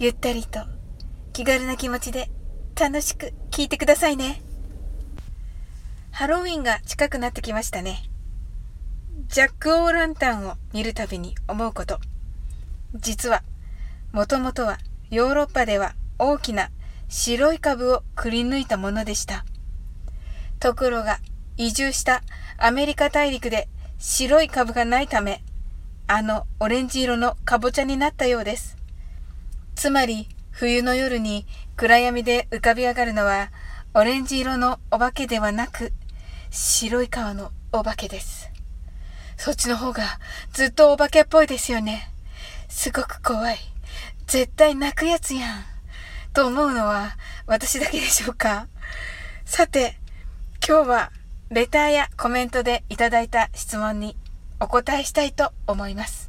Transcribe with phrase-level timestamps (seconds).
[0.00, 0.60] ゆったりと
[1.32, 2.30] 気軽な気持ちで
[2.78, 4.40] 楽しく聞いてくださいね。
[6.12, 8.04] ハロウィンが近くなってきましたね。
[9.26, 11.98] ジャック・オー・ランタンを見るたびに思うこと。
[12.94, 13.42] 実は、
[14.12, 14.78] もともとは
[15.10, 16.70] ヨーロッパでは大きな
[17.08, 19.44] 白い株をくり抜いたものでした。
[20.60, 21.18] ところが、
[21.56, 22.22] 移住した
[22.56, 25.42] アメリカ大陸で白い株がないため、
[26.06, 28.78] あのオレンジ色のかぼちゃになったようです。
[29.78, 31.46] つまり、冬の夜に
[31.76, 33.52] 暗闇で浮かび上がるのは、
[33.94, 35.92] オレンジ色のお化けではなく、
[36.50, 38.50] 白い川のお化けです。
[39.36, 40.02] そっちの方が
[40.52, 42.10] ずっとお化けっぽいですよね。
[42.68, 43.58] すごく怖い。
[44.26, 45.64] 絶対泣くやつやん。
[46.32, 48.66] と思うのは私だけでしょうか
[49.44, 49.96] さて、
[50.66, 51.12] 今日は
[51.50, 54.16] レターやコメントでいただいた質問に
[54.58, 56.28] お答えしたいと思います。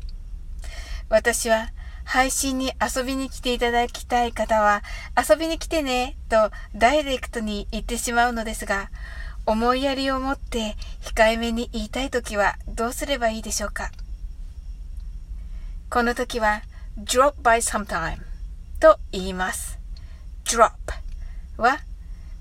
[1.09, 1.71] 私は
[2.11, 4.81] 配信に遊びに来ていただきたい方は、
[5.15, 8.89] 遊びに来てね、とダイレクトに言ってしまうのですが、
[9.45, 13.91] 思いやりを持って控えめに言いたいときはどうすればいいでしょうか？
[15.91, 16.63] この時は
[16.97, 18.17] drop by sometime
[18.79, 19.77] と言います。
[20.45, 20.71] drop
[21.57, 21.77] は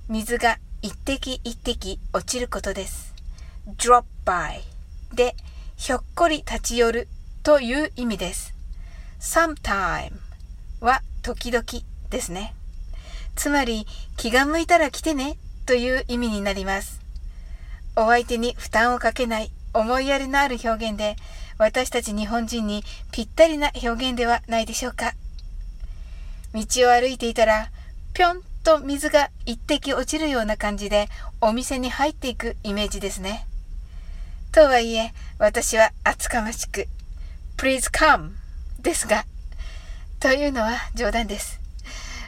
[0.09, 3.15] 水が一滴一滴落ちることです。
[3.77, 4.61] drop by
[5.13, 5.37] で
[5.77, 7.09] ひょっこり立ち寄る
[7.43, 8.55] という意味です。
[9.21, 10.13] Sometime
[10.81, 11.65] は時々
[12.11, 12.55] ですね。
[13.35, 17.01] つまり気が向いたら来てねという意味になります。
[17.97, 21.17] お相手に負担をかけない思いやりのある表現で
[21.59, 25.13] 私たち日本人にぴったりな表現ではないでしょうか。
[26.55, 27.71] 道を歩いていたら
[28.15, 31.09] ぴょんと水が一滴落ちるような感じで
[31.41, 33.47] お店に入っていくイメージですね。
[34.53, 36.87] とはいえ私は厚かましく
[37.57, 38.38] Please come
[38.79, 39.25] ですが、
[40.21, 41.61] というのは冗談です。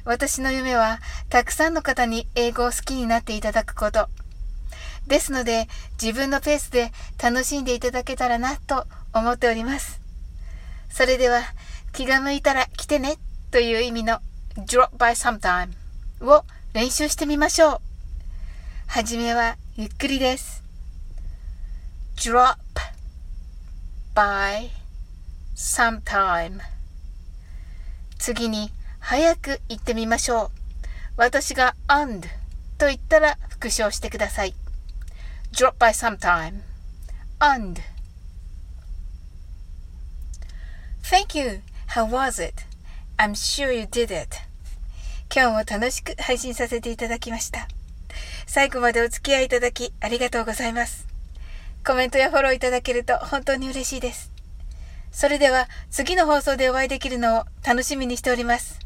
[0.04, 4.08] 私の夢は、たくさんの方に英語を好きになっていただくこと。
[5.06, 5.68] ですので、
[6.00, 10.00] 自分のペースで楽しんでいただけたらなと思っております。
[10.90, 11.42] それでは、
[11.92, 13.16] 気が向いたら来てね
[13.50, 14.20] という意味の
[14.56, 15.70] drop by sometime
[16.20, 17.80] を練習してみましょう。
[18.86, 20.62] はじめはゆっくりです。
[22.16, 22.56] drop
[24.14, 24.79] by
[25.60, 26.58] sometime
[28.18, 30.50] 次に早く言ってみましょう。
[31.18, 32.26] 私が and
[32.78, 34.54] と言ったら復唱してください。
[35.52, 36.62] drop by sometime
[37.40, 37.82] and
[41.02, 41.60] Thank you.
[41.88, 42.64] How was it?
[43.18, 44.38] I'm sure you did it.
[45.34, 47.68] 今日も楽しく配信させていただきました。
[48.46, 51.06] 最後までお付き合いいただきありがとうございます。
[51.86, 54.39] コメントやフォローいただけると本当に嬉しいです。
[55.10, 58.78] それでは次の放送でお会いできるのを楽しみにしております。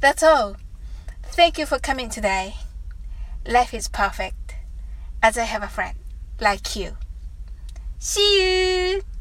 [0.00, 0.56] That's all.
[1.36, 2.52] Thank you for coming today.
[3.44, 4.34] Life is perfect
[5.20, 5.94] as I have a friend
[6.40, 6.94] like you.
[7.98, 9.11] See you!